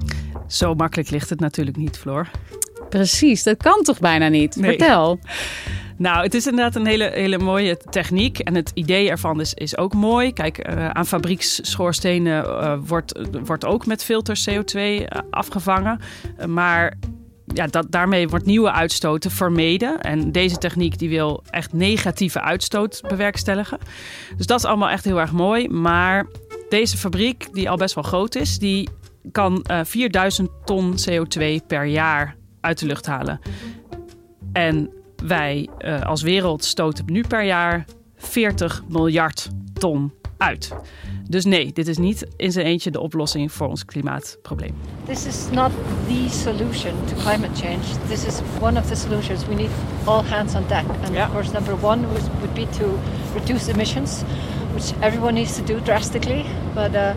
Zo 0.48 0.76
makkelijk 0.76 1.10
ligt 1.10 1.30
het 1.30 1.40
natuurlijk 1.40 1.78
niet, 1.78 1.98
Floor. 1.98 2.30
Precies, 2.90 3.44
dat 3.44 3.58
kan 3.58 3.82
toch 3.84 4.00
bijna 4.00 4.28
niet? 4.28 4.58
Vertel. 4.60 5.20
Nou, 6.02 6.24
het 6.24 6.34
is 6.34 6.48
inderdaad 6.48 6.76
een 6.76 6.86
hele, 6.86 7.12
hele 7.14 7.38
mooie 7.38 7.78
techniek. 7.78 8.40
En 8.40 8.56
het 8.56 8.72
idee 8.74 9.10
ervan 9.10 9.40
is, 9.40 9.54
is 9.54 9.78
ook 9.78 9.94
mooi. 9.94 10.34
Kijk, 10.34 10.70
uh, 10.70 10.90
aan 10.90 11.06
fabrieksschoorsstenen 11.06 12.46
uh, 12.46 12.78
wordt, 12.86 13.20
wordt 13.46 13.66
ook 13.66 13.86
met 13.86 14.04
filters 14.04 14.50
CO2 14.50 14.80
uh, 14.80 15.04
afgevangen. 15.30 16.00
maar 16.48 16.94
ja, 17.46 17.68
dat, 17.68 17.92
daarmee 17.92 18.28
wordt 18.28 18.46
nieuwe 18.46 18.72
uitstoten 18.72 19.32
vermeden. 19.32 20.02
En 20.02 20.32
deze 20.32 20.58
techniek 20.58 21.00
die 21.00 21.10
wil 21.10 21.44
echt 21.50 21.74
negatieve 21.74 22.42
uitstoot 22.42 23.02
bewerkstelligen. 23.08 23.78
Dus 24.38 24.46
dat 24.46 24.60
is 24.60 24.66
allemaal 24.66 24.90
echt 24.90 25.06
heel 25.06 25.20
erg 25.20 25.32
mooi. 25.32 25.70
Maar 25.70 26.26
deze 26.70 26.98
fabriek, 26.98 27.54
die 27.54 27.70
al 27.70 27.78
best 27.78 27.96
wel 27.96 28.04
groot 28.04 28.36
is, 28.36 28.60
die 28.60 28.90
kan 29.32 29.66
4000 29.84 30.50
ton 30.66 30.94
CO2 31.10 31.66
per 31.68 31.86
jaar 31.86 32.36
uit 32.62 32.80
de 32.80 32.86
lucht 32.86 33.06
halen. 33.06 33.40
En 34.54 34.92
wij 35.22 35.70
uh, 35.80 36.02
als 36.02 36.22
wereld 36.22 36.64
stoten 36.66 37.06
nu 37.08 37.24
per 37.28 37.44
jaar 37.44 37.86
40 38.18 38.84
miljard 38.88 39.50
ton 39.74 40.12
uit. 40.38 40.74
Dus 41.30 41.46
nee, 41.46 41.74
dit 41.74 41.88
is 41.88 41.98
niet 41.98 42.28
in 42.36 42.52
zijn 42.52 42.66
eentje 42.66 42.92
de 42.92 43.00
oplossing 43.00 43.52
voor 43.52 43.68
ons 43.68 43.86
klimaatprobleem. 43.86 44.74
This 45.06 45.26
is 45.26 45.48
not 45.52 45.72
the 46.08 46.30
solution 46.30 46.94
to 47.06 47.16
climate 47.16 47.56
change. 47.56 47.82
This 48.08 48.26
is 48.26 48.42
one 48.60 48.80
of 48.80 48.88
the 48.88 48.96
solutions. 48.96 49.46
We 49.48 49.54
need 49.54 49.70
all 50.04 50.24
hands 50.24 50.56
on 50.56 50.64
deck. 50.68 50.86
And 51.04 51.14
yeah. 51.14 51.28
of 51.28 51.32
course, 51.32 51.52
number 51.52 51.76
one 51.82 52.06
would 52.40 52.54
be 52.54 52.68
to 52.78 53.00
reduce 53.34 53.72
emissions, 53.72 54.24
which 54.74 54.94
everyone 55.02 55.34
needs 55.34 55.56
to 55.56 55.74
do 55.74 55.80
drastically. 55.80 56.46
But 56.74 56.96
uh, 56.96 57.14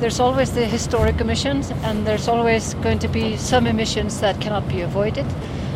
there's 0.00 0.20
always 0.20 0.50
the 0.50 0.66
historic 0.66 1.20
emissions, 1.20 1.72
and 1.82 2.06
there's 2.06 2.28
always 2.28 2.74
going 2.74 2.98
to 2.98 3.08
be 3.08 3.36
some 3.36 3.70
emissions 3.70 4.20
that 4.20 4.40
cannot 4.40 4.68
be 4.68 4.82
avoided. 4.84 5.26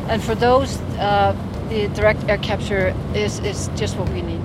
And 0.09 0.23
for 0.23 0.37
those, 0.37 0.81
uh, 0.99 1.35
the 1.73 1.89
direct 1.93 2.25
air 2.27 2.39
capture 2.39 2.95
is, 3.13 3.41
is 3.41 3.69
just 3.75 3.95
what 3.95 4.09
we 4.09 4.21
need. 4.21 4.41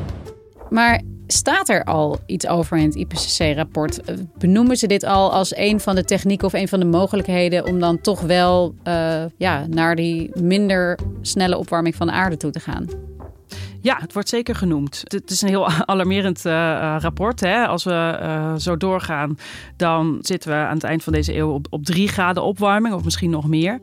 Maar 0.70 1.02
staat 1.28 1.70
er 1.70 1.84
al 1.84 2.20
iets 2.26 2.48
over 2.48 2.78
in 2.78 2.86
het 2.86 2.96
IPCC-rapport? 2.96 4.02
Benoemen 4.38 4.78
ze 4.78 4.88
dit 4.88 5.04
al 5.04 5.32
als 5.32 5.56
een 5.56 5.80
van 5.80 5.96
de 5.96 6.04
technieken 6.04 6.48
of 6.48 6.54
een 6.54 6.68
van 6.68 6.80
de 6.80 6.86
mogelijkheden 6.86 7.66
om 7.66 7.80
dan 7.80 8.02
toch 8.02 8.22
wel 8.22 8.76
uh, 8.84 9.24
ja, 9.38 9.66
naar 9.70 9.96
die 9.96 10.32
minder 10.42 11.00
snelle 11.22 11.58
opwarming 11.58 11.96
van 11.96 12.08
de 12.08 12.14
aarde 12.14 12.38
toe 12.38 12.52
te 12.52 12.60
gaan? 12.60 12.88
Ja, 13.82 13.98
het 14.00 14.14
wordt 14.14 14.30
zeker 14.30 14.56
genoemd. 14.56 15.04
Het 15.08 15.30
is 15.32 15.42
een 15.42 15.48
heel 15.48 15.70
alarmerend 15.86 16.46
uh, 16.46 16.96
rapport. 17.00 17.40
Hè? 17.40 17.66
Als 17.66 17.84
we 17.84 18.20
uh, 18.22 18.56
zo 18.56 18.78
doorgaan, 18.78 19.38
dan 19.76 20.18
zitten 20.22 20.50
we 20.50 20.56
aan 20.56 20.74
het 20.74 20.84
eind 20.84 21.04
van 21.04 21.14
deze 21.14 21.36
eeuw 21.36 21.54
op, 21.54 21.68
op 21.70 21.86
3 21.86 22.08
graden 22.08 22.44
opwarming, 22.44 22.96
of 22.96 23.04
misschien 23.04 23.30
nog 23.30 23.48
meer. 23.48 23.80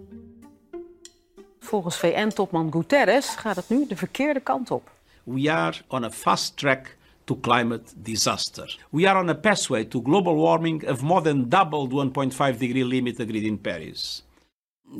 Volgens 1.64 1.96
VN-topman 1.96 2.72
Guterres 2.72 3.28
gaat 3.28 3.56
het 3.56 3.68
nu 3.68 3.86
de 3.86 3.96
verkeerde 3.96 4.40
kant 4.40 4.70
op. 4.70 4.90
We 5.22 5.52
are 5.52 5.76
on 5.88 6.04
a 6.04 6.10
fast 6.10 6.56
track 6.56 6.96
to 7.24 7.38
climate 7.40 7.82
disaster. 7.96 8.78
We 8.90 9.08
are 9.08 9.20
on 9.20 9.28
a 9.28 9.34
pathway 9.34 9.84
to 9.84 10.02
global 10.02 10.36
warming 10.36 10.88
of 10.90 11.02
more 11.02 11.22
than 11.22 11.48
double 11.48 11.88
the 11.88 12.52
1.5 12.52 12.58
degree 12.58 12.84
limit 12.84 13.20
agreed 13.20 13.42
in 13.42 13.60
Paris. 13.60 14.24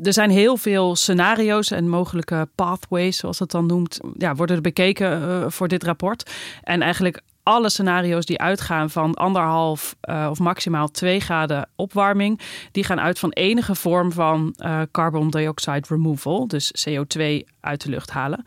Er 0.03 0.13
zijn 0.13 0.29
heel 0.29 0.57
veel 0.57 0.95
scenario's 0.95 1.71
en 1.71 1.89
mogelijke 1.89 2.47
pathways, 2.55 3.17
zoals 3.17 3.37
dat 3.37 3.51
dan 3.51 3.65
noemt, 3.65 3.99
ja, 4.17 4.35
worden 4.35 4.55
er 4.55 4.61
bekeken 4.61 5.21
uh, 5.21 5.45
voor 5.47 5.67
dit 5.67 5.83
rapport. 5.83 6.31
En 6.63 6.81
eigenlijk 6.81 7.21
alle 7.45 7.69
scenario's 7.69 8.25
die 8.25 8.39
uitgaan 8.39 8.89
van 8.89 9.13
anderhalf 9.13 9.95
uh, 10.09 10.27
of 10.29 10.39
maximaal 10.39 10.87
twee 10.87 11.19
graden 11.19 11.69
opwarming, 11.75 12.39
die 12.71 12.83
gaan 12.83 12.99
uit 12.99 13.19
van 13.19 13.29
enige 13.29 13.75
vorm 13.75 14.11
van 14.11 14.55
uh, 14.57 14.81
carbon 14.91 15.29
dioxide 15.29 15.87
removal, 15.87 16.47
dus 16.47 16.87
CO2 16.89 17.21
uit 17.59 17.83
de 17.83 17.89
lucht 17.89 18.09
halen. 18.11 18.43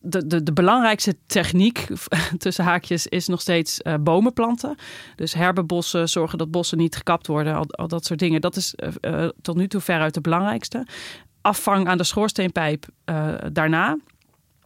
De, 0.00 0.26
de, 0.26 0.42
de 0.42 0.52
belangrijkste 0.52 1.16
techniek 1.26 1.86
tussen 2.38 2.64
haakjes 2.64 3.06
is 3.06 3.26
nog 3.28 3.40
steeds 3.40 3.80
uh, 3.82 3.94
bomen 4.00 4.32
planten. 4.32 4.76
Dus 5.16 5.34
herbebossen, 5.34 6.08
zorgen 6.08 6.38
dat 6.38 6.50
bossen 6.50 6.78
niet 6.78 6.96
gekapt 6.96 7.26
worden, 7.26 7.54
al, 7.54 7.66
al 7.66 7.88
dat 7.88 8.04
soort 8.04 8.18
dingen. 8.18 8.40
Dat 8.40 8.56
is 8.56 8.74
tot 9.42 9.56
nu 9.56 9.68
toe 9.68 9.80
veruit 9.80 10.14
de 10.14 10.20
belangrijkste. 10.20 10.86
Afvang 11.40 11.88
aan 11.88 11.98
de 11.98 12.04
schoorsteenpijp 12.04 12.86
daarna. 13.52 13.96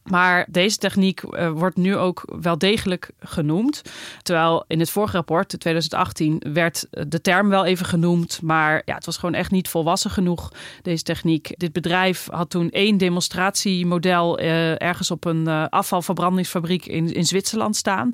Maar 0.03 0.47
deze 0.51 0.77
techniek 0.77 1.23
uh, 1.23 1.51
wordt 1.51 1.77
nu 1.77 1.97
ook 1.97 2.25
wel 2.41 2.59
degelijk 2.59 3.11
genoemd. 3.21 3.83
Terwijl 4.23 4.65
in 4.67 4.81
het 4.81 4.91
vorige 4.91 5.17
rapport, 5.17 5.49
2018, 5.49 6.43
werd 6.53 6.87
de 6.91 7.21
term 7.21 7.49
wel 7.49 7.65
even 7.65 7.87
genoemd. 7.87 8.43
Maar 8.43 8.83
ja, 8.85 8.95
het 8.95 9.07
was 9.07 9.17
gewoon 9.17 9.35
echt 9.35 9.51
niet 9.51 9.69
volwassen 9.69 10.11
genoeg, 10.11 10.53
deze 10.83 11.03
techniek. 11.03 11.55
Dit 11.57 11.73
bedrijf 11.73 12.29
had 12.31 12.51
toen 12.51 12.71
één 12.71 12.97
demonstratiemodel 12.97 14.41
uh, 14.41 14.83
ergens 14.83 15.11
op 15.11 15.25
een 15.25 15.49
afvalverbrandingsfabriek 15.49 16.87
in, 16.87 17.15
in 17.15 17.25
Zwitserland 17.25 17.77
staan. 17.77 18.13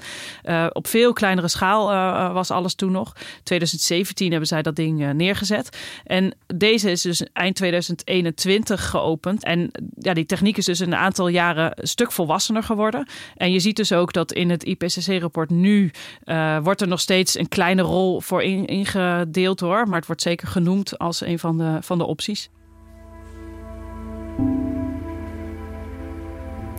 op 0.73 0.87
veel 0.87 1.13
kleinere 1.13 1.49
schaal 1.49 1.87
was 2.33 2.51
alles 2.51 2.75
toen 2.75 2.93
nog. 2.93 3.13
2017 3.43 4.31
hebben 4.31 4.49
zij 4.49 4.63
dat 4.63 4.77
ding 4.77 5.13
neergezet. 5.13 5.79
En 6.05 6.35
deze 6.47 6.91
is 6.91 7.03
dus 7.03 7.23
eind 7.33 7.57
2021 7.57 8.91
geopend. 8.91 9.45
En 9.45 9.71
ja, 9.99 10.15
die 10.15 10.27
techniek 10.27 10.57
is 10.57 10.65
dus 10.65 10.79
een 10.79 10.95
aantal 10.95 11.29
jaren 11.29 11.78
stuk 11.83 12.13
volwassener 12.13 12.63
geworden. 12.63 13.09
En 13.37 13.53
je 13.53 13.61
ziet 13.61 13.77
dus 13.77 13.93
ook 13.93 14.13
dat 14.13 14.33
in 14.33 14.51
het 14.51 14.65
IPCC-rapport 14.65 15.51
nu 15.51 15.91
uh, 16.25 16.59
wordt 16.63 16.81
er 16.81 16.89
nog 16.89 17.01
steeds 17.01 17.39
een 17.39 17.49
kleine 17.49 17.83
rol 17.83 18.21
voor 18.21 18.43
in, 18.43 18.67
ingedeeld 18.67 19.61
hoor. 19.61 19.87
Maar 19.87 19.97
het 19.97 20.07
wordt 20.07 20.23
zeker 20.23 20.49
genoemd 20.49 20.99
als 20.99 21.21
een 21.21 21.39
van 21.39 21.59
de, 21.59 21.79
van 21.81 21.99
de 21.99 22.05
opties. 22.05 22.51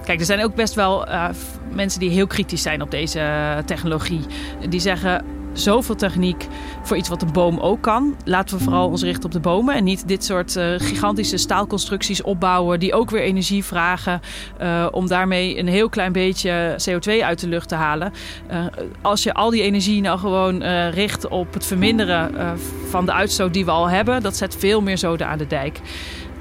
Kijk, 0.06 0.20
er 0.20 0.26
zijn 0.26 0.44
ook 0.44 0.56
best 0.56 0.74
wel 0.74 1.08
uh, 1.08 1.30
mensen 1.74 2.00
die 2.00 2.10
heel 2.10 2.28
kritisch 2.28 2.62
zijn 2.62 2.82
op 2.82 2.92
deze 2.92 3.64
technologie. 3.66 4.22
Die 4.70 4.80
zeggen 4.80 5.39
zoveel 5.60 5.96
techniek 5.96 6.48
voor 6.82 6.98
iets 6.98 7.10
wat 7.10 7.20
de 7.20 7.26
boom 7.26 7.60
ook 7.60 7.82
kan. 7.82 8.16
Laten 8.26 8.58
we 8.58 8.64
vooral 8.64 8.88
ons 8.88 9.04
richten 9.04 9.26
op 9.26 9.32
de 9.32 9.40
bomen 9.40 9.76
en 9.76 9.84
niet 9.84 10.08
dit 10.08 10.24
soort 10.26 10.56
uh, 10.56 10.64
gigantische 10.78 11.38
staalconstructies 11.38 12.22
opbouwen 12.22 12.80
die 12.80 12.94
ook 12.94 13.10
weer 13.10 13.22
energie 13.22 13.64
vragen 13.64 14.22
uh, 14.62 14.88
om 14.92 15.08
daarmee 15.08 15.60
een 15.60 15.68
heel 15.68 15.90
klein 15.90 16.12
beetje 16.12 16.76
CO2 16.90 17.24
uit 17.24 17.40
de 17.40 17.48
lucht 17.48 17.68
te 17.68 17.76
halen. 17.76 18.14
Uh, 18.52 18.66
als 19.02 19.24
je 19.24 19.34
al 19.34 19.50
die 19.50 19.62
energie 19.62 20.02
nou 20.02 20.20
gewoon 20.20 20.64
richt 20.90 21.28
op 21.28 21.54
het 21.54 21.66
verminderen 21.66 22.58
van 22.90 23.06
de 23.06 23.14
uitstoot 23.14 23.54
die 23.54 23.66
we 23.66 23.72
al 23.72 23.90
hebben, 23.90 24.22
dat 24.22 24.38
zet 24.38 24.56
veel 24.56 24.82
meer 24.82 24.98
zoden 24.98 25.28
aan 25.28 25.38
de 25.38 25.48
dijk. 25.48 25.80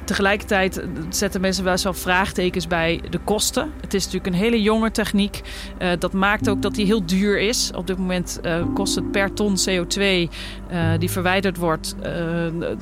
Tegelijkertijd 0.08 0.82
zetten 1.10 1.40
mensen 1.40 1.64
wel 1.64 1.72
eens 1.72 1.86
vraagtekens 1.90 2.66
bij 2.66 3.00
de 3.10 3.18
kosten. 3.18 3.72
Het 3.80 3.94
is 3.94 4.04
natuurlijk 4.04 4.34
een 4.34 4.40
hele 4.40 4.62
jonge 4.62 4.90
techniek. 4.90 5.40
Uh, 5.82 5.88
dat 5.98 6.12
maakt 6.12 6.48
ook 6.48 6.62
dat 6.62 6.74
die 6.74 6.86
heel 6.86 7.06
duur 7.06 7.38
is. 7.38 7.70
Op 7.74 7.86
dit 7.86 7.98
moment 7.98 8.40
uh, 8.42 8.64
kost 8.74 8.94
het 8.94 9.10
per 9.10 9.32
ton 9.32 9.56
CO2 9.56 9.98
uh, 9.98 10.22
eh, 10.68 11.00
die 11.00 11.10
verwijderd 11.10 11.56
wordt 11.56 11.96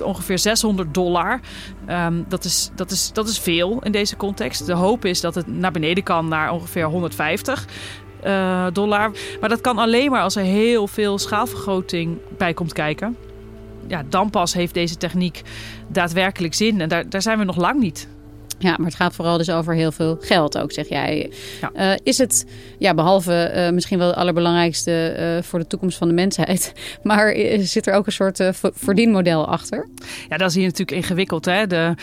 ongeveer 0.03 0.39
600 0.39 0.95
dollar. 0.95 1.41
Um, 1.91 2.25
dat, 2.29 2.45
is, 2.45 2.71
dat, 2.75 2.91
is, 2.91 3.13
dat 3.13 3.29
is 3.29 3.39
veel 3.39 3.83
in 3.83 3.93
deze 3.93 4.17
context. 4.17 4.67
De 4.67 4.75
hoop 4.75 5.05
is 5.05 5.21
dat 5.21 5.35
het 5.35 5.47
naar 5.47 5.73
beneden 5.73 6.05
kan 6.05 6.29
naar 6.29 6.51
ongeveer 6.51 6.85
150. 6.85 7.67
eh, 8.23 8.67
dollar. 8.73 9.11
Maar 9.41 9.49
dat 9.49 9.61
kan 9.61 9.79
alleen 9.79 10.11
maar 10.11 10.23
als 10.23 10.37
er 10.37 10.43
heel 10.43 10.87
veel 10.87 11.19
schaalvergroting 11.19 12.19
bij 12.37 12.55
komt 12.55 12.73
kijken. 12.73 13.17
Ja, 13.89 14.03
dan 14.09 14.31
pas 14.31 14.55
heeft 14.55 14.75
deze 14.75 14.97
techniek 14.97 15.43
daadwerkelijk 15.89 16.55
zin. 16.55 16.81
En 16.81 16.89
daar, 16.89 17.09
daar 17.09 17.23
zijn 17.23 17.39
we 17.39 17.45
nog 17.45 17.57
lang 17.57 17.81
niet. 17.81 18.09
Ja, 18.59 18.75
maar 18.77 18.87
het 18.87 18.95
gaat 18.95 19.15
vooral 19.15 19.39
dus 19.39 19.51
over 19.51 19.75
heel 19.75 19.93
veel 19.93 20.17
geld 20.21 20.59
ook, 20.59 20.73
zeg 20.73 20.89
jij. 20.89 21.31
Uh, 21.77 21.93
is 22.03 22.19
het, 22.19 22.47
ja, 22.79 22.95
behalve 22.95 23.53
uh, 23.55 23.71
misschien 23.71 23.99
wel 23.99 24.07
het 24.07 24.17
allerbelangrijkste 24.17 25.17
uh, 25.19 25.43
voor 25.43 25.59
de 25.59 25.67
toekomst 25.67 25.99
van 25.99 26.09
de 26.09 26.15
mensheid, 26.15 26.73
maar 27.03 27.35
zit 27.59 27.87
er 27.87 27.95
ook 27.95 28.07
een 28.07 28.13
soort 28.13 28.51
verdienmodel 28.61 29.49
achter? 29.49 29.89
Ja, 30.29 30.37
dat 30.37 30.49
is 30.49 30.55
hier 30.55 30.65
natuurlijk 30.65 30.97
ingewikkeld. 30.97 31.45
Hè? 31.45 31.67
De, 31.67 31.95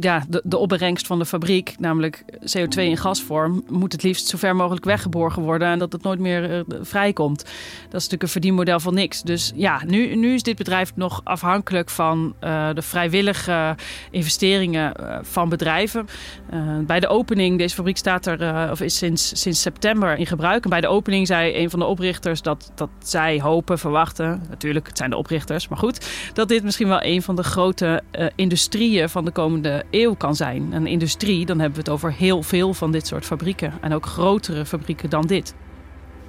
ja, 0.00 0.24
de, 0.28 0.42
de 0.44 0.56
opbrengst 0.56 1.06
van 1.06 1.18
de 1.18 1.26
fabriek, 1.26 1.74
namelijk 1.78 2.24
CO2 2.56 2.74
in 2.74 2.96
gasvorm, 2.96 3.64
moet 3.68 3.92
het 3.92 4.02
liefst 4.02 4.26
zo 4.26 4.38
ver 4.38 4.56
mogelijk 4.56 4.84
weggeborgen 4.84 5.42
worden 5.42 5.68
en 5.68 5.78
dat 5.78 5.92
het 5.92 6.02
nooit 6.02 6.18
meer 6.18 6.64
vrijkomt. 6.82 7.38
Dat 7.38 7.46
is 7.84 7.92
natuurlijk 7.92 8.22
een 8.22 8.28
verdienmodel 8.28 8.80
van 8.80 8.94
niks. 8.94 9.22
Dus 9.22 9.52
ja, 9.54 9.82
nu, 9.86 10.16
nu 10.16 10.34
is 10.34 10.42
dit 10.42 10.56
bedrijf 10.56 10.92
nog 10.94 11.20
afhankelijk 11.24 11.90
van 11.90 12.34
de 12.74 12.82
vrijwillige 12.82 13.76
investeringen 14.10 14.92
van 15.22 15.48
bedrijven 15.48 15.69
Uh, 15.78 16.78
bij 16.86 17.00
de 17.00 17.08
opening, 17.08 17.58
deze 17.58 17.74
fabriek 17.74 17.96
staat 17.96 18.26
er, 18.26 18.42
uh, 18.42 18.68
of 18.70 18.80
is 18.80 18.96
sinds, 18.96 19.40
sinds 19.40 19.60
september 19.60 20.18
in 20.18 20.26
gebruik. 20.26 20.64
En 20.64 20.70
bij 20.70 20.80
de 20.80 20.88
opening 20.88 21.26
zei 21.26 21.56
een 21.56 21.70
van 21.70 21.78
de 21.78 21.84
oprichters 21.84 22.42
dat, 22.42 22.72
dat 22.74 22.88
zij 23.04 23.40
hopen, 23.40 23.78
verwachten, 23.78 24.42
natuurlijk, 24.48 24.86
het 24.86 24.96
zijn 24.96 25.10
de 25.10 25.16
oprichters, 25.16 25.68
maar 25.68 25.78
goed, 25.78 26.06
dat 26.32 26.48
dit 26.48 26.62
misschien 26.62 26.88
wel 26.88 27.04
een 27.04 27.22
van 27.22 27.36
de 27.36 27.42
grote 27.42 28.02
uh, 28.18 28.26
industrieën 28.34 29.08
van 29.08 29.24
de 29.24 29.30
komende 29.30 29.84
eeuw 29.90 30.14
kan 30.14 30.36
zijn. 30.36 30.72
Een 30.72 30.86
industrie, 30.86 31.46
dan 31.46 31.58
hebben 31.58 31.78
we 31.78 31.84
het 31.84 31.92
over 31.92 32.12
heel 32.12 32.42
veel 32.42 32.74
van 32.74 32.92
dit 32.92 33.06
soort 33.06 33.24
fabrieken. 33.24 33.72
En 33.80 33.92
ook 33.92 34.06
grotere 34.06 34.66
fabrieken 34.66 35.10
dan 35.10 35.26
dit. 35.26 35.54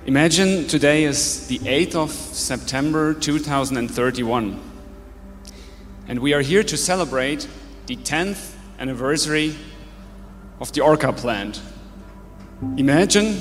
Imagine 0.04 0.66
today 0.66 1.08
is 1.08 1.46
the 1.48 1.60
8th 1.60 1.96
of 1.96 2.30
September 2.32 3.20
2031. 3.20 4.54
And 6.08 6.20
we 6.22 6.34
are 6.34 6.44
here 6.44 6.64
to 6.64 6.76
celebrate 6.76 7.48
the 7.86 7.98
10th 7.98 8.60
anniversary 8.82 9.56
of 10.60 10.72
the 10.74 10.82
Orca 10.82 11.14
plant. 11.14 11.62
Imagine 12.78 13.40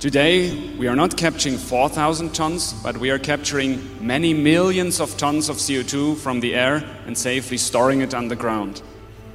today 0.00 0.74
we 0.76 0.88
are 0.88 0.96
not 0.96 1.16
capturing 1.16 1.56
4,000 1.56 2.34
tons, 2.34 2.72
but 2.82 2.96
we 2.96 3.10
are 3.10 3.18
capturing 3.18 3.80
many 4.04 4.34
millions 4.34 5.00
of 5.00 5.16
tons 5.16 5.48
of 5.48 5.56
CO2 5.56 6.16
from 6.16 6.40
the 6.40 6.56
air 6.56 6.84
and 7.06 7.16
safely 7.16 7.56
storing 7.58 8.00
it 8.00 8.12
underground. 8.12 8.82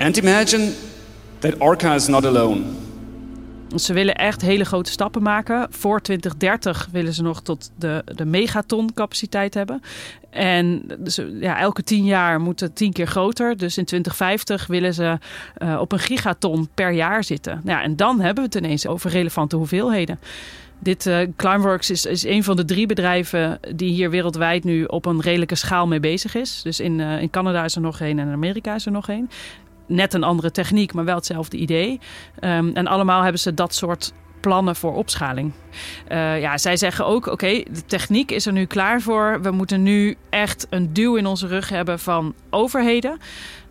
And 0.01 0.17
imagine 0.17 0.75
that 1.39 1.62
Orca 1.62 1.93
is 1.93 2.10
not 2.10 2.25
alone. 2.25 2.85
Ze 3.75 3.94
willen 3.94 4.15
echt 4.15 4.41
hele 4.41 4.65
grote 4.65 4.91
stappen 4.91 5.22
maken. 5.22 5.67
Voor 5.70 6.01
2030 6.01 6.88
willen 6.91 7.13
ze 7.13 7.22
nog 7.22 7.41
tot 7.41 7.72
de, 7.75 8.03
de 8.15 8.25
megaton 8.25 8.94
capaciteit 8.94 9.53
hebben. 9.53 9.82
En 10.29 10.86
dus, 11.00 11.20
ja, 11.39 11.60
elke 11.60 11.84
tien 11.84 12.05
jaar 12.05 12.41
moet 12.41 12.60
het 12.60 12.75
tien 12.75 12.94
keer 12.94 13.08
groter. 13.08 13.58
Dus 13.58 13.77
in 13.77 13.86
2050 13.86 14.67
willen 14.67 14.94
ze 14.94 15.17
uh, 15.58 15.77
op 15.79 15.91
een 15.91 16.00
gigaton 16.00 16.70
per 16.74 16.91
jaar 16.91 17.24
zitten. 17.24 17.62
Ja, 17.63 17.82
en 17.82 17.96
dan 17.96 18.20
hebben 18.20 18.44
we 18.44 18.50
het 18.55 18.65
ineens 18.65 18.88
over 18.88 19.10
relevante 19.10 19.55
hoeveelheden. 19.55 20.20
Dit 20.79 21.05
uh, 21.05 21.17
Climeworks 21.36 21.89
is, 21.89 22.05
is 22.05 22.25
een 22.25 22.44
van 22.44 22.55
de 22.55 22.65
drie 22.65 22.86
bedrijven 22.86 23.60
die 23.75 23.91
hier 23.91 24.10
wereldwijd 24.10 24.63
nu 24.63 24.84
op 24.84 25.05
een 25.05 25.22
redelijke 25.22 25.55
schaal 25.55 25.88
mee 25.88 26.00
bezig 26.00 26.36
is. 26.36 26.62
Dus 26.62 26.79
in, 26.79 27.00
uh, 27.00 27.22
in 27.22 27.29
Canada 27.29 27.63
is 27.63 27.75
er 27.75 27.82
nog 27.82 28.00
één 28.00 28.20
en 28.20 28.27
in 28.27 28.34
Amerika 28.34 28.75
is 28.75 28.86
er 28.86 28.91
nog 28.91 29.10
één 29.10 29.29
net 29.88 30.13
een 30.13 30.24
andere 30.24 30.51
techniek, 30.51 30.94
maar 30.94 31.06
wel 31.06 31.15
hetzelfde 31.15 31.58
idee. 31.58 32.00
Um, 32.42 32.75
en 32.75 32.88
allemaal 32.88 33.22
hebben 33.22 33.42
ze 33.42 33.54
dat 33.54 33.75
soort 33.75 34.13
plannen 34.39 34.75
voor 34.75 34.96
opschaling. 34.96 35.51
Uh, 36.12 36.39
ja, 36.42 36.58
zij 36.58 36.77
zeggen 36.77 37.06
ook: 37.06 37.25
oké, 37.25 37.48
de 37.48 37.86
techniek 37.86 38.32
is 38.32 38.46
er 38.46 38.54
nu 38.54 38.65
klaar 38.65 39.01
voor. 39.01 39.42
We 39.42 39.51
moeten 39.51 39.84
nu 39.84 40.18
echt 40.30 40.68
een 40.70 40.94
duw 40.94 41.15
in 41.15 41.25
onze 41.25 41.48
rug 41.48 41.70
hebben 41.70 42.00
van 42.00 42.34
overheden. 42.50 43.20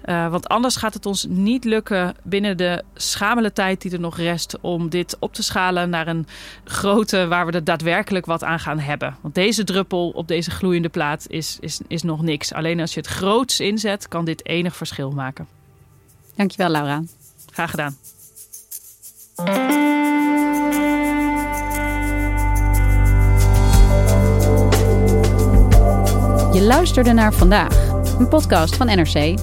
Uh, 0.05 0.31
want 0.31 0.49
anders 0.49 0.77
gaat 0.77 0.95
het 0.95 1.07
ons 1.07 1.27
niet 1.29 1.65
lukken 1.65 2.15
binnen 2.23 2.57
de 2.57 2.83
schamele 2.95 3.53
tijd 3.53 3.83
die 3.83 3.93
er 3.93 4.01
nog 4.01 4.17
rest 4.17 4.59
om 4.61 4.89
dit 4.89 5.17
op 5.21 5.35
te 5.35 5.43
schalen 5.43 5.91
naar 5.91 6.07
een 6.07 6.27
grote 6.65 7.27
waar 7.27 7.47
we 7.47 7.53
er 7.53 7.65
daadwerkelijk 7.65 8.27
wat 8.27 8.45
aan 8.45 8.61
gaan 8.61 8.79
hebben. 8.79 9.17
Want 9.21 9.35
deze 9.35 9.65
druppel 9.65 10.11
op 10.11 10.29
deze 10.29 10.51
gloeiende 10.51 10.89
plaat 10.89 11.27
is, 11.29 11.59
is, 11.61 11.81
is 11.89 12.03
nog 12.03 12.23
niks. 12.23 12.53
Alleen 12.53 12.81
als 12.81 12.95
je 12.95 13.01
het 13.01 13.09
groots 13.09 13.61
inzet, 13.61 14.09
kan 14.09 14.25
dit 14.25 14.47
enig 14.47 14.77
verschil 14.77 15.11
maken. 15.11 15.54
Dankjewel, 16.37 16.69
Laura. 16.69 17.03
Graag 17.53 17.71
gedaan. 17.71 17.97
Je 26.53 26.63
luisterde 26.63 27.13
naar 27.13 27.33
vandaag, 27.33 27.89
een 28.19 28.29
podcast 28.29 28.77
van 28.77 28.87
NRC. 28.87 29.39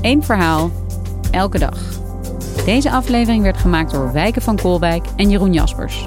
Eén 0.00 0.22
verhaal, 0.22 0.70
elke 1.30 1.58
dag. 1.58 1.78
Deze 2.64 2.90
aflevering 2.90 3.42
werd 3.42 3.56
gemaakt 3.56 3.90
door 3.90 4.12
Wijken 4.12 4.42
van 4.42 4.56
Koolwijk 4.56 5.06
en 5.16 5.30
Jeroen 5.30 5.52
Jaspers. 5.52 6.06